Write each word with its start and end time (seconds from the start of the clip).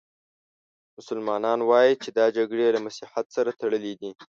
مسلمانان 0.97 1.59
وايي 1.69 1.93
چې 2.03 2.09
دا 2.17 2.25
جګړې 2.37 2.65
له 2.75 2.79
مسیحیت 2.85 3.27
سره 3.35 3.57
تړلې 3.61 3.93
دي. 4.01 4.11